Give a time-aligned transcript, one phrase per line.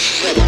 [0.00, 0.40] Hey,